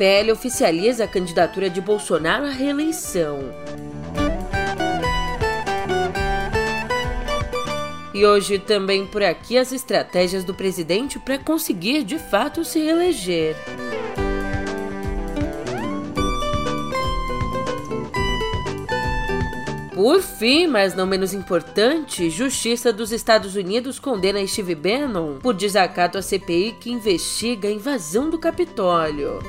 [0.00, 3.40] PL oficializa a candidatura de Bolsonaro à reeleição.
[8.14, 13.54] E hoje também por aqui as estratégias do presidente para conseguir de fato se reeleger.
[19.94, 26.16] Por fim, mas não menos importante, Justiça dos Estados Unidos condena Steve Bannon por desacato
[26.16, 29.40] à CPI que investiga a invasão do Capitólio.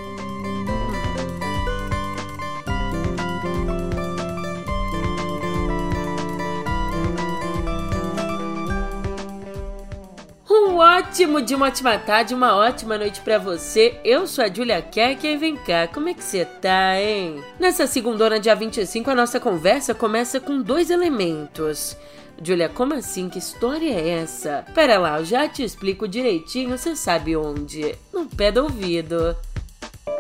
[11.02, 14.00] Ótimo dia, uma ótima tarde, uma ótima noite para você.
[14.04, 17.44] Eu sou a Julia Kerk e vem cá, como é que você tá, hein?
[17.60, 21.98] Nessa segunda dia 25, a nossa conversa começa com dois elementos.
[22.42, 23.30] Julia, como assim?
[23.30, 24.64] Que história é essa?
[24.76, 27.96] Pera lá, eu já te explico direitinho, você sabe onde?
[28.14, 29.36] No pé do ouvido.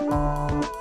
[0.01, 0.80] Música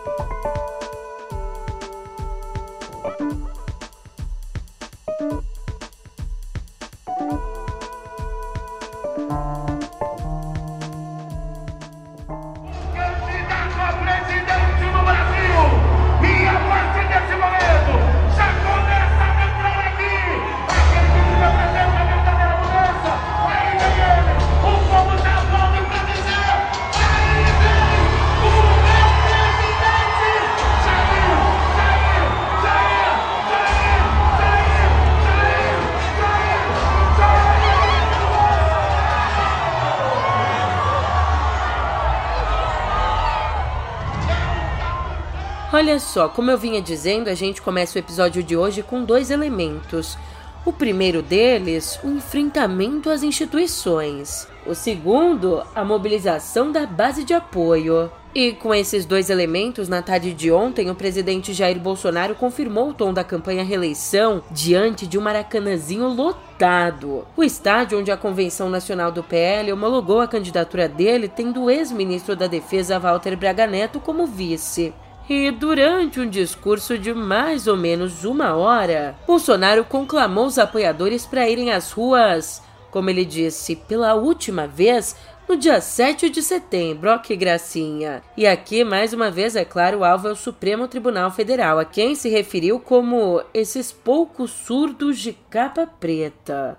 [45.81, 49.31] Olha só, como eu vinha dizendo, a gente começa o episódio de hoje com dois
[49.31, 50.15] elementos.
[50.63, 54.47] O primeiro deles, o enfrentamento às instituições.
[54.67, 58.13] O segundo, a mobilização da base de apoio.
[58.35, 62.95] E com esses dois elementos, na tarde de ontem, o presidente Jair Bolsonaro confirmou o
[62.95, 67.27] tom da campanha reeleição diante de um maracanãzinho lotado.
[67.35, 72.37] O estádio onde a Convenção Nacional do PL homologou a candidatura dele, tendo o ex-ministro
[72.37, 74.93] da Defesa Walter Braga Neto como vice.
[75.33, 81.49] E durante um discurso de mais ou menos uma hora, Bolsonaro conclamou os apoiadores para
[81.49, 82.61] irem às ruas,
[82.91, 85.17] como ele disse, pela última vez
[85.49, 87.13] no dia 7 de setembro.
[87.13, 88.25] Ó, que gracinha!
[88.37, 91.85] E aqui, mais uma vez, é claro, o alvo é o Supremo Tribunal Federal, a
[91.85, 96.77] quem se referiu como esses poucos surdos de capa preta.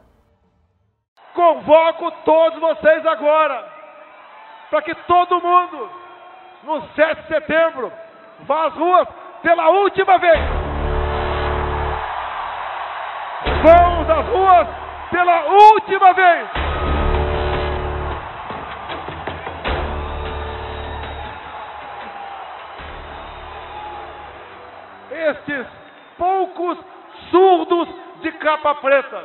[1.33, 3.65] Convoco todos vocês agora
[4.69, 5.89] para que todo mundo,
[6.65, 7.89] no 7 de setembro,
[8.45, 9.07] vá às ruas
[9.41, 10.39] pela última vez.
[13.63, 14.67] Vamos às ruas
[15.09, 16.47] pela última vez.
[25.11, 25.67] Estes
[26.17, 26.77] poucos
[27.29, 27.87] surdos
[28.21, 29.23] de capa preta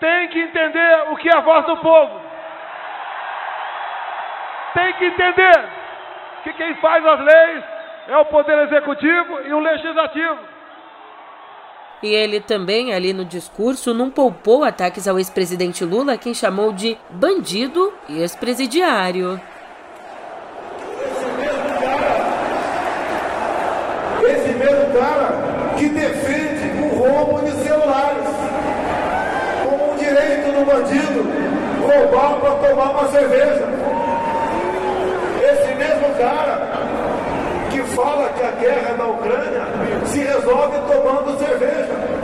[0.00, 2.20] têm que entender o que é a voz do povo.
[4.74, 5.68] Tem que entender
[6.44, 7.71] que quem faz as leis
[8.08, 10.38] é o poder executivo e o legislativo.
[12.02, 16.98] E ele também, ali no discurso, não poupou ataques ao ex-presidente Lula, quem chamou de
[17.10, 19.40] bandido e ex-presidiário.
[24.24, 28.28] Esse mesmo cara que defende o roubo de celulares
[29.62, 31.22] como um direito do bandido
[31.82, 33.68] roubar para tomar uma cerveja.
[35.40, 36.51] Esse mesmo cara
[37.78, 39.62] fala que a guerra na Ucrânia
[40.06, 42.22] se resolve tomando cerveja.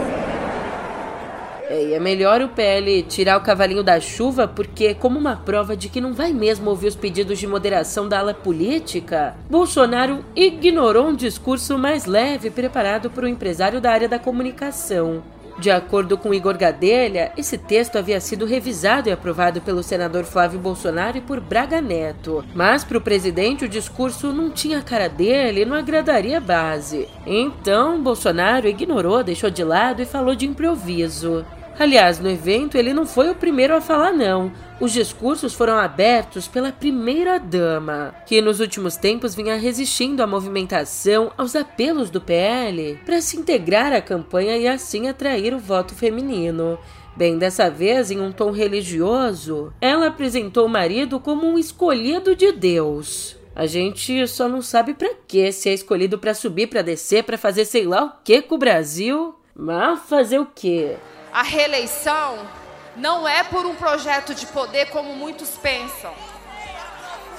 [1.71, 5.89] É, é melhor o PL tirar o cavalinho da chuva, porque, como uma prova de
[5.89, 11.15] que não vai mesmo ouvir os pedidos de moderação da ala política, Bolsonaro ignorou um
[11.15, 15.23] discurso mais leve preparado por um empresário da área da comunicação.
[15.59, 20.61] De acordo com Igor Gadelha, esse texto havia sido revisado e aprovado pelo senador Flávio
[20.61, 22.45] Bolsonaro e por Braga Neto.
[22.55, 26.41] Mas para o presidente o discurso não tinha a cara dele e não agradaria a
[26.41, 27.09] base.
[27.27, 31.45] Então, Bolsonaro ignorou, deixou de lado e falou de improviso.
[31.79, 34.51] Aliás, no evento ele não foi o primeiro a falar, não.
[34.81, 41.55] Os discursos foram abertos pela primeira-dama, que nos últimos tempos vinha resistindo à movimentação, aos
[41.55, 46.79] apelos do PL para se integrar à campanha e assim atrair o voto feminino.
[47.17, 52.51] Bem, dessa vez, em um tom religioso, ela apresentou o marido como um escolhido de
[52.53, 53.37] Deus.
[53.55, 57.39] A gente só não sabe para que se é escolhido para subir, para descer, para
[57.39, 59.35] fazer sei lá o que com o Brasil.
[59.55, 60.95] Mas fazer o quê?
[61.39, 62.49] A reeleição
[62.97, 66.13] não é por um projeto de poder como muitos pensam.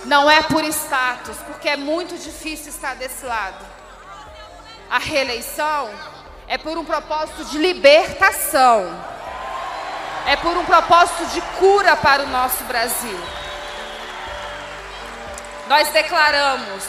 [0.06, 3.66] Não é por status, porque é muito difícil estar desse lado.
[4.90, 5.90] A reeleição
[6.48, 8.90] é por um propósito de libertação.
[10.26, 13.20] É por um propósito de cura para o nosso Brasil.
[15.68, 16.86] Nós declaramos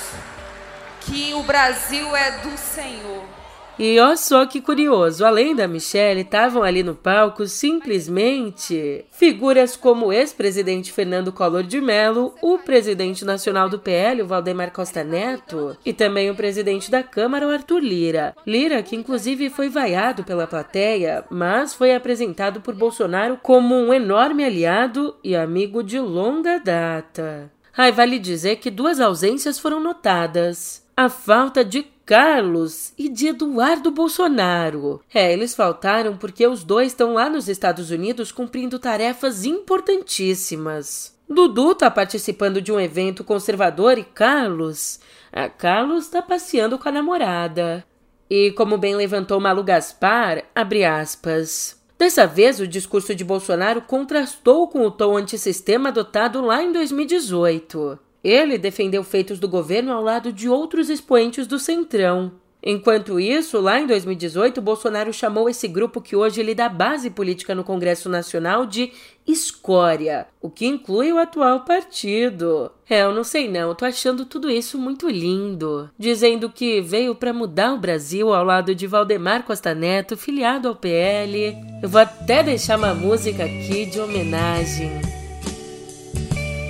[1.01, 3.40] que o Brasil é do Senhor
[3.83, 10.09] e olha só que curioso, além da Michelle, estavam ali no palco simplesmente figuras como
[10.09, 15.75] o ex-presidente Fernando Collor de Mello, o presidente nacional do PL, o Valdemar Costa Neto,
[15.83, 18.37] e também o presidente da Câmara, o Arthur Lira.
[18.47, 24.45] Lira, que inclusive foi vaiado pela plateia, mas foi apresentado por Bolsonaro como um enorme
[24.45, 27.51] aliado e amigo de longa data.
[27.75, 30.87] Ai, vale dizer que duas ausências foram notadas.
[30.95, 35.01] A falta de Carlos e de Eduardo Bolsonaro.
[35.15, 41.17] É, eles faltaram porque os dois estão lá nos Estados Unidos cumprindo tarefas importantíssimas.
[41.29, 44.99] Dudu está participando de um evento conservador e Carlos.
[45.33, 47.85] A Carlos está passeando com a namorada.
[48.29, 51.81] E como bem levantou Malu Gaspar, abre aspas.
[51.97, 58.10] Dessa vez, o discurso de Bolsonaro contrastou com o tom antissistema adotado lá em 2018.
[58.23, 62.33] Ele defendeu feitos do governo ao lado de outros expoentes do Centrão.
[62.63, 67.55] Enquanto isso, lá em 2018, Bolsonaro chamou esse grupo que hoje lhe dá base política
[67.55, 68.93] no Congresso Nacional de
[69.27, 72.71] escória, o que inclui o atual partido.
[72.89, 75.89] É, eu não sei não, tô achando tudo isso muito lindo.
[75.99, 80.77] Dizendo que veio para mudar o Brasil ao lado de Valdemar Costa Neto, filiado ao
[80.77, 81.57] PL.
[81.83, 85.20] Eu vou até deixar uma música aqui de homenagem.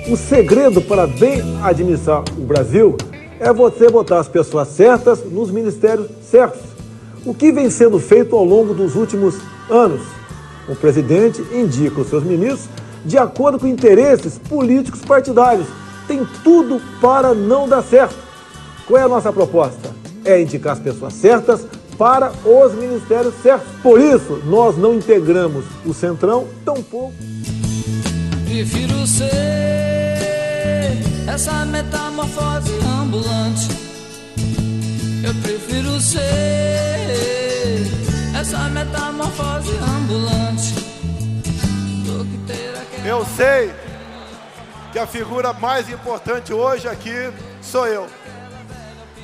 [0.09, 2.97] O segredo para bem administrar o Brasil
[3.39, 6.61] é você botar as pessoas certas nos ministérios certos.
[7.23, 9.35] O que vem sendo feito ao longo dos últimos
[9.69, 10.01] anos?
[10.67, 12.67] O presidente indica os seus ministros
[13.05, 15.67] de acordo com interesses políticos partidários.
[16.07, 18.17] Tem tudo para não dar certo.
[18.87, 19.91] Qual é a nossa proposta?
[20.25, 21.65] É indicar as pessoas certas
[21.97, 23.67] para os ministérios certos.
[23.83, 27.30] Por isso, nós não integramos o Centrão, tampouco.
[28.51, 29.23] Prefiro ser
[31.25, 33.69] essa metamorfose ambulante.
[35.23, 36.19] Eu prefiro ser
[38.37, 40.73] essa metamorfose ambulante.
[43.05, 43.73] Eu sei
[44.91, 47.31] que a figura mais importante hoje aqui
[47.61, 48.05] sou eu.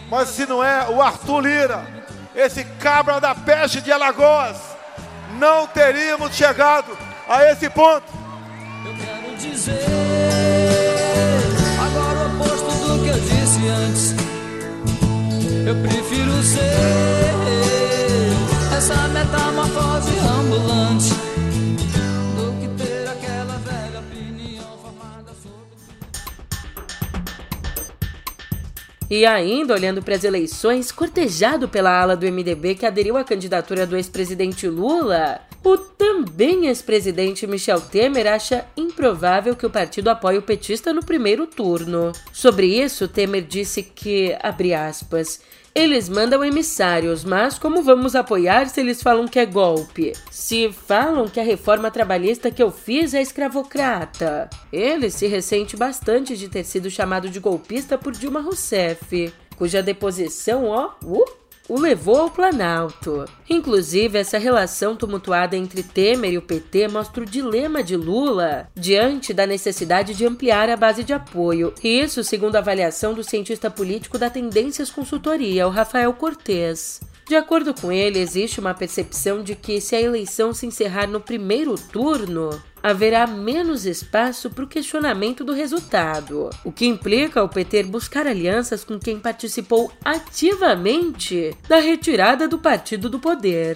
[0.10, 1.86] Mas se não é o Arthur Lira,
[2.34, 4.56] esse cabra da peste de Alagoas,
[5.38, 6.98] não teríamos chegado
[7.28, 8.18] a esse ponto.
[12.90, 14.16] Eu quero dizer antes.
[15.66, 16.62] Eu prefiro ser
[18.76, 21.27] essa metamorfose ambulante
[29.10, 33.88] E ainda olhando para as eleições, cortejado pela ala do MDB que aderiu à candidatura
[33.88, 40.42] do ex-presidente Lula, o também ex-presidente Michel Temer acha improvável que o partido apoie o
[40.42, 42.12] petista no primeiro turno.
[42.34, 45.40] Sobre isso, Temer disse que, abre aspas,
[45.78, 50.12] eles mandam emissários, mas como vamos apoiar se eles falam que é golpe?
[50.32, 54.50] Se falam que a reforma trabalhista que eu fiz é escravocrata.
[54.74, 60.66] Ele se ressente bastante de ter sido chamado de golpista por Dilma Rousseff, cuja deposição,
[60.66, 61.26] ó, uh,
[61.68, 63.26] o levou ao Planalto.
[63.50, 69.34] Inclusive, essa relação tumultuada entre Temer e o PT mostra o dilema de Lula diante
[69.34, 71.74] da necessidade de ampliar a base de apoio.
[71.84, 77.02] Isso, segundo a avaliação do cientista político da Tendências Consultoria, o Rafael Cortes.
[77.28, 81.20] De acordo com ele, existe uma percepção de que se a eleição se encerrar no
[81.20, 82.50] primeiro turno,
[82.82, 88.84] haverá menos espaço para o questionamento do resultado, o que implica o PT buscar alianças
[88.84, 93.76] com quem participou ativamente da retirada do partido do poder.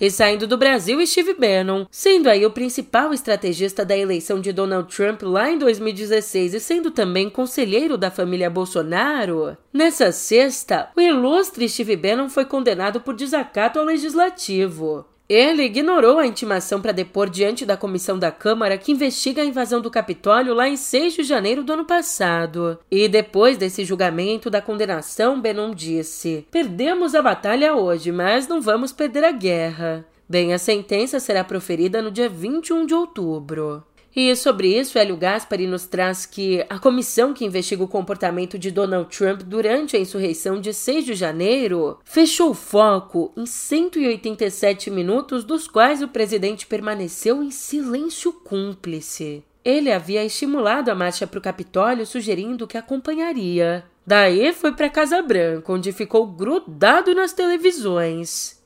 [0.00, 4.94] E saindo do Brasil, Steve Bannon, sendo aí o principal estrategista da eleição de Donald
[4.94, 11.68] Trump lá em 2016 e sendo também conselheiro da família Bolsonaro, nessa sexta, o ilustre
[11.68, 15.06] Steve Bannon foi condenado por desacato ao legislativo.
[15.26, 19.80] Ele ignorou a intimação para depor diante da comissão da Câmara que investiga a invasão
[19.80, 22.78] do Capitólio lá em 6 de janeiro do ano passado.
[22.90, 28.92] E depois desse julgamento da condenação, Benon disse: Perdemos a batalha hoje, mas não vamos
[28.92, 30.04] perder a guerra.
[30.28, 33.82] Bem, a sentença será proferida no dia 21 de outubro.
[34.16, 38.70] E sobre isso, Hélio Gaspari nos traz que a comissão que investiga o comportamento de
[38.70, 45.42] Donald Trump durante a insurreição de 6 de janeiro fechou o foco em 187 minutos,
[45.42, 49.42] dos quais o presidente permaneceu em silêncio cúmplice.
[49.64, 53.82] ele havia estimulado a marcha para o Capitólio, sugerindo que acompanharia.
[54.06, 58.62] Daí foi para Casa Branca, onde ficou grudado nas televisões.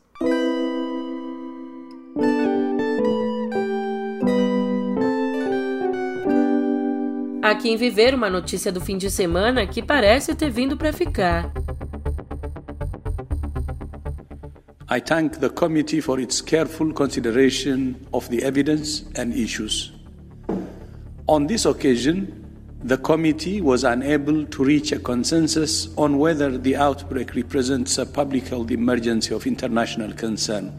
[7.49, 11.51] Aqui em Viver, uma notícia do fim de semana que parece ter vindo para ficar.
[14.91, 19.95] I thank the committee for its careful consideration of the evidence and issues.
[21.27, 22.27] On this occasion,
[22.85, 28.49] the committee was unable to reach a consensus on whether the outbreak represents a public
[28.49, 30.71] health emergency of international concern.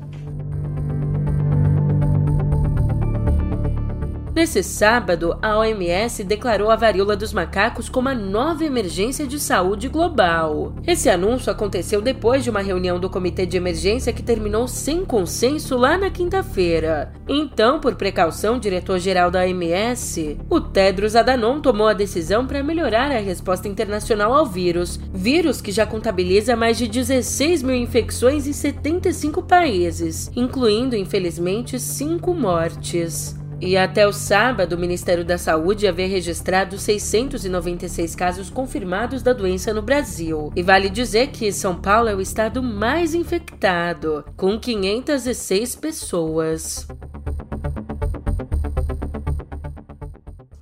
[4.40, 9.90] Nesse sábado, a OMS declarou a varíola dos macacos como a nova emergência de saúde
[9.90, 10.74] global.
[10.88, 15.76] Esse anúncio aconteceu depois de uma reunião do Comitê de Emergência que terminou sem consenso
[15.76, 17.12] lá na quinta-feira.
[17.28, 23.20] Então, por precaução, diretor-geral da OMS, o Tedros Adhanom, tomou a decisão para melhorar a
[23.20, 29.44] resposta internacional ao vírus, vírus que já contabiliza mais de 16 mil infecções em 75
[29.44, 33.38] países, incluindo, infelizmente, cinco mortes.
[33.62, 39.74] E até o sábado, o Ministério da Saúde havia registrado 696 casos confirmados da doença
[39.74, 40.52] no Brasil.
[40.56, 46.88] E vale dizer que São Paulo é o estado mais infectado, com 506 pessoas.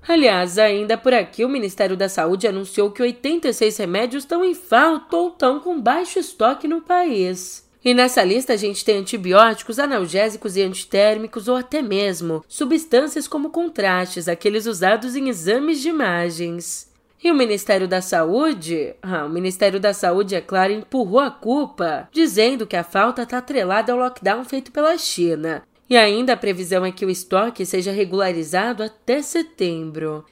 [0.08, 5.16] Aliás, ainda por aqui, o Ministério da Saúde anunciou que 86 remédios estão em falta
[5.16, 7.67] ou estão com baixo estoque no país.
[7.88, 13.50] E nessa lista a gente tem antibióticos, analgésicos e antitérmicos ou até mesmo substâncias como
[13.50, 16.92] contrastes, aqueles usados em exames de imagens.
[17.24, 18.94] E o Ministério da Saúde?
[19.02, 23.38] Ah, o Ministério da Saúde, é claro, empurrou a culpa, dizendo que a falta está
[23.38, 25.64] atrelada ao lockdown feito pela China.
[25.90, 30.26] E ainda a previsão é que o estoque seja regularizado até setembro.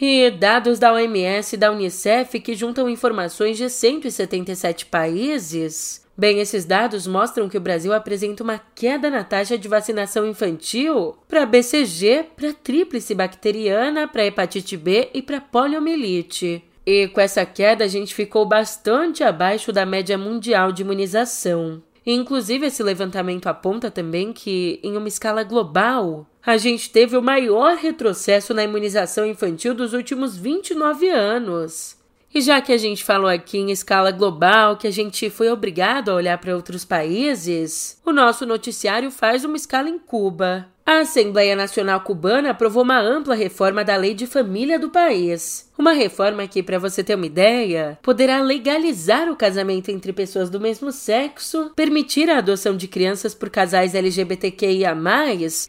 [0.00, 6.66] E dados da OMS e da Unicef que juntam informações de 177 países Bem, esses
[6.66, 12.26] dados mostram que o Brasil apresenta uma queda na taxa de vacinação infantil para BCG,
[12.36, 16.62] para tríplice bacteriana, para hepatite B e para poliomielite.
[16.84, 21.82] E com essa queda, a gente ficou bastante abaixo da média mundial de imunização.
[22.04, 27.76] Inclusive, esse levantamento aponta também que, em uma escala global, a gente teve o maior
[27.76, 31.96] retrocesso na imunização infantil dos últimos 29 anos.
[32.34, 36.10] E já que a gente falou aqui em escala global que a gente foi obrigado
[36.10, 40.66] a olhar para outros países, o nosso noticiário faz uma escala em Cuba.
[40.84, 45.70] A Assembleia Nacional Cubana aprovou uma ampla reforma da lei de família do país.
[45.78, 50.58] Uma reforma que, para você ter uma ideia, poderá legalizar o casamento entre pessoas do
[50.58, 54.96] mesmo sexo, permitir a adoção de crianças por casais LGBTQIA,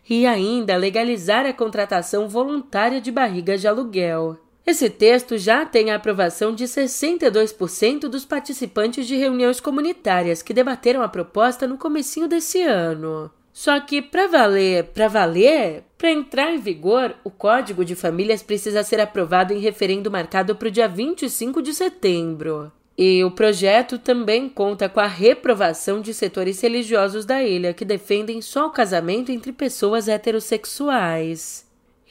[0.09, 4.39] e ainda legalizar a contratação voluntária de barrigas de aluguel.
[4.65, 11.01] Esse texto já tem a aprovação de 62% dos participantes de reuniões comunitárias que debateram
[11.01, 13.29] a proposta no comecinho desse ano.
[13.51, 18.83] Só que para valer, para valer, para entrar em vigor, o Código de Famílias precisa
[18.83, 22.71] ser aprovado em referendo marcado para o dia 25 de setembro.
[22.97, 28.41] E o projeto também conta com a reprovação de setores religiosos da ilha que defendem
[28.41, 31.65] só o casamento entre pessoas heterossexuais.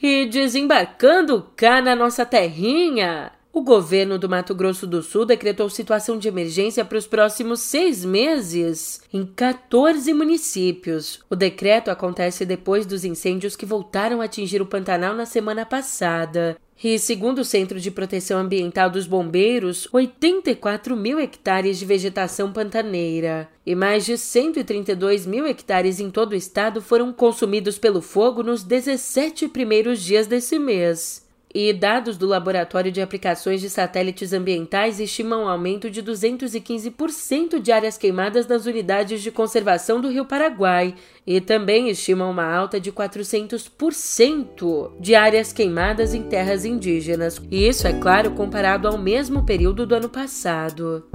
[0.05, 6.17] E desembarcando cá na nossa terrinha, o governo do Mato Grosso do Sul decretou situação
[6.17, 11.21] de emergência para os próximos seis meses em 14 municípios.
[11.29, 16.57] O decreto acontece depois dos incêndios que voltaram a atingir o Pantanal na semana passada.
[16.81, 23.49] E, segundo o Centro de Proteção Ambiental dos Bombeiros, 84 mil hectares de vegetação pantaneira
[23.65, 28.63] e mais de 132 mil hectares em todo o estado foram consumidos pelo fogo nos
[28.63, 31.22] 17 primeiros dias desse mês.
[31.53, 37.71] E dados do Laboratório de Aplicações de Satélites Ambientais estimam um aumento de 215% de
[37.71, 40.95] áreas queimadas nas unidades de conservação do Rio Paraguai
[41.27, 47.39] e também estimam uma alta de 400% de áreas queimadas em terras indígenas.
[47.51, 51.05] E isso, é claro, comparado ao mesmo período do ano passado.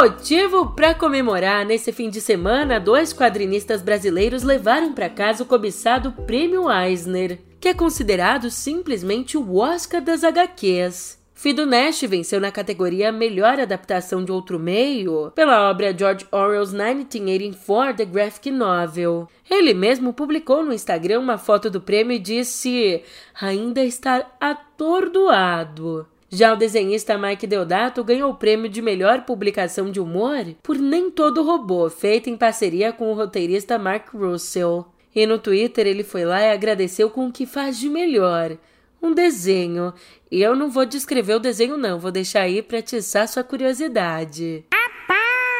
[0.00, 6.12] Motivo para comemorar, nesse fim de semana, dois quadrinistas brasileiros levaram para casa o cobiçado
[6.24, 11.18] Prêmio Eisner, que é considerado simplesmente o Oscar das HQs.
[11.34, 17.96] Fido Nash venceu na categoria Melhor Adaptação de Outro Meio pela obra George Orwell's 1984
[17.96, 19.26] The Graphic Novel.
[19.50, 23.02] Ele mesmo publicou no Instagram uma foto do prêmio e disse
[23.40, 26.06] ainda estar atordoado.
[26.30, 31.10] Já o desenhista Mike Deodato ganhou o prêmio de melhor publicação de humor por Nem
[31.10, 34.86] Todo Robô, feito em parceria com o roteirista Mark Russell.
[35.14, 38.58] E no Twitter ele foi lá e agradeceu com o que faz de melhor.
[39.00, 39.94] Um desenho.
[40.30, 44.66] E eu não vou descrever o desenho, não, vou deixar aí para atiçar sua curiosidade.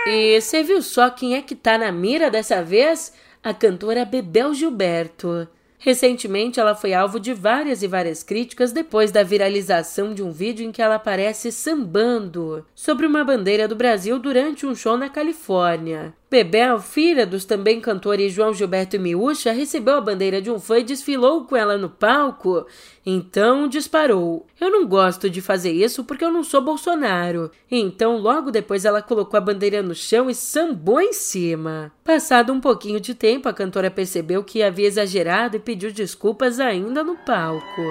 [0.06, 3.14] E você viu só quem é que tá na mira dessa vez?
[3.42, 5.48] A cantora Bebel Gilberto.
[5.78, 10.66] Recentemente, ela foi alvo de várias e várias críticas depois da viralização de um vídeo
[10.66, 16.12] em que ela aparece sambando sobre uma bandeira do Brasil durante um show na Califórnia.
[16.30, 20.78] Bebel, filha dos também cantores João Gilberto e Miúcha, recebeu a bandeira de um fã
[20.78, 22.66] e desfilou com ela no palco.
[23.06, 24.46] Então disparou.
[24.60, 27.50] Eu não gosto de fazer isso porque eu não sou Bolsonaro.
[27.70, 31.90] Então, logo depois, ela colocou a bandeira no chão e sambou em cima.
[32.08, 37.04] Passado um pouquinho de tempo, a cantora percebeu que havia exagerado e pediu desculpas ainda
[37.04, 37.82] no palco.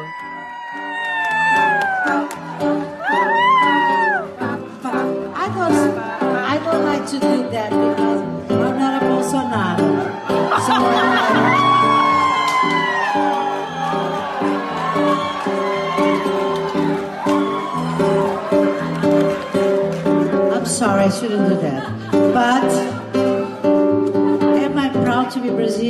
[20.89, 21.86] I I shouldn't do that.
[22.33, 22.87] But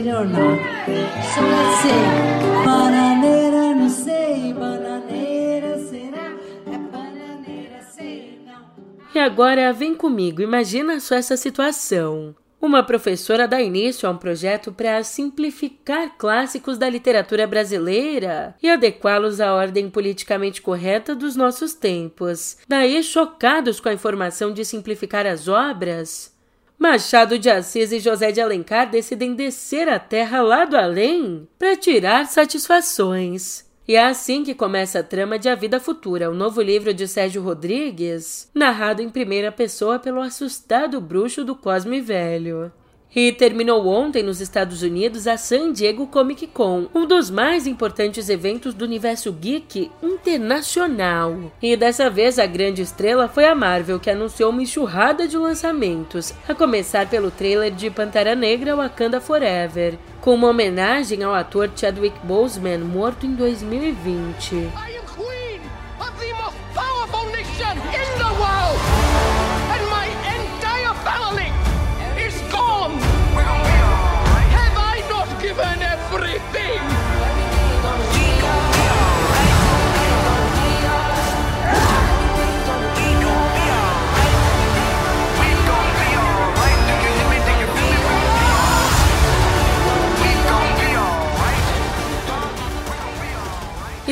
[0.06, 0.60] or not?
[1.34, 6.34] So let's say, bananeira, não sei, bananeira, será?
[6.72, 8.66] É bananeira, sei, não.
[9.16, 12.36] E agora vem comigo, imagina só essa situação.
[12.60, 19.39] Uma professora dá início a um projeto para simplificar clássicos da literatura brasileira e adequá-los
[19.39, 22.58] à ordem politicamente correta dos nossos tempos.
[22.68, 26.36] Daí, chocados com a informação de simplificar as obras,
[26.79, 31.75] Machado de Assis e José de Alencar decidem descer a terra lá do além para
[31.75, 33.65] tirar satisfações.
[33.88, 37.07] E é assim que começa a trama de A Vida Futura, o novo livro de
[37.07, 42.72] Sérgio Rodrigues, narrado em primeira pessoa pelo assustado bruxo do Cosme Velho.
[43.15, 48.29] E terminou ontem nos Estados Unidos a San Diego Comic Con, um dos mais importantes
[48.29, 51.35] eventos do universo geek internacional.
[51.61, 56.33] E dessa vez a grande estrela foi a Marvel, que anunciou uma enxurrada de lançamentos,
[56.48, 62.20] a começar pelo trailer de Pantera Negra Wakanda Forever, com uma homenagem ao ator Chadwick
[62.25, 64.97] Boseman, morto em 2020.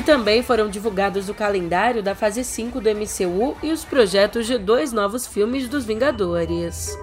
[0.05, 4.93] Também foram divulgados o calendário da fase 5 do MCU e os projetos de dois
[4.93, 6.95] novos filmes dos Vingadores.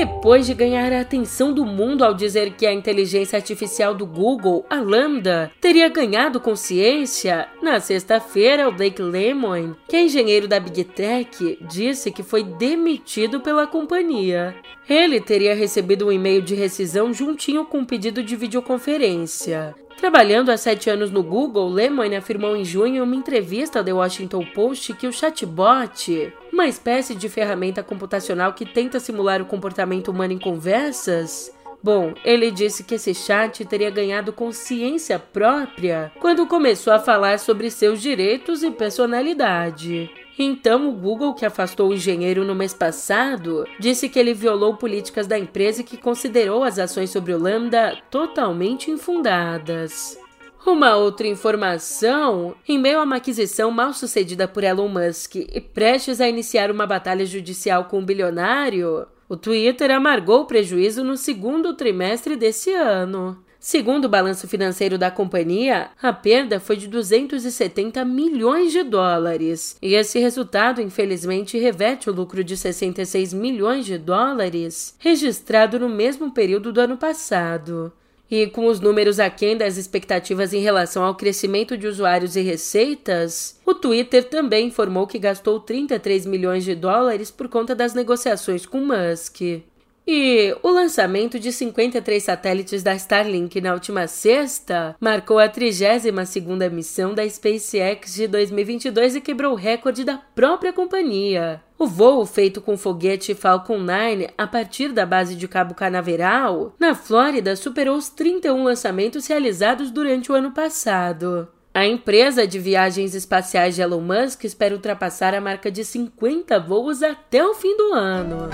[0.00, 4.64] Depois de ganhar a atenção do mundo ao dizer que a inteligência artificial do Google,
[4.70, 10.84] a Lambda, teria ganhado consciência, na sexta-feira o Blake Lemoine, que é engenheiro da Big
[10.84, 14.56] Tech, disse que foi demitido pela companhia.
[14.88, 19.74] Ele teria recebido um e-mail de rescisão juntinho com um pedido de videoconferência.
[20.00, 23.92] Trabalhando há sete anos no Google, Lemoine afirmou em junho em uma entrevista ao The
[23.92, 30.08] Washington Post que o chatbot, uma espécie de ferramenta computacional que tenta simular o comportamento
[30.08, 36.92] humano em conversas, Bom, ele disse que esse chat teria ganhado consciência própria quando começou
[36.92, 40.10] a falar sobre seus direitos e personalidade.
[40.38, 45.26] Então, o Google, que afastou o engenheiro no mês passado, disse que ele violou políticas
[45.26, 50.18] da empresa e que considerou as ações sobre o Lambda totalmente infundadas.
[50.66, 56.20] Uma outra informação: em meio a uma aquisição mal sucedida por Elon Musk e prestes
[56.20, 61.16] a iniciar uma batalha judicial com o um bilionário, o Twitter amargou o prejuízo no
[61.16, 63.42] segundo trimestre desse ano.
[63.60, 69.76] Segundo o balanço financeiro da companhia, a perda foi de 270 milhões de dólares.
[69.82, 76.32] E esse resultado, infelizmente, reverte o lucro de 66 milhões de dólares registrado no mesmo
[76.32, 77.92] período do ano passado.
[78.30, 83.60] E com os números aquém das expectativas em relação ao crescimento de usuários e receitas,
[83.66, 88.78] o Twitter também informou que gastou 33 milhões de dólares por conta das negociações com
[88.80, 89.62] Musk.
[90.06, 97.14] E o lançamento de 53 satélites da Starlink na última sexta marcou a 32ª missão
[97.14, 101.62] da SpaceX de 2022 e quebrou o recorde da própria companhia.
[101.78, 106.94] O voo feito com foguete Falcon 9 a partir da base de Cabo Canaveral, na
[106.94, 111.48] Flórida, superou os 31 lançamentos realizados durante o ano passado.
[111.72, 117.00] A empresa de viagens espaciais de Elon Musk espera ultrapassar a marca de 50 voos
[117.00, 118.50] até o fim do ano.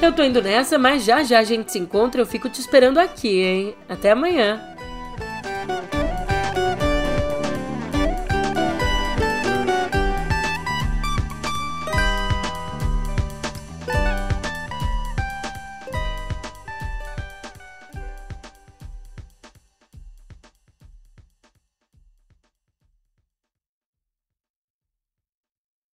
[0.00, 2.20] Eu tô indo nessa, mas já já a gente se encontra.
[2.20, 3.74] Eu fico te esperando aqui, hein?
[3.88, 4.77] Até amanhã.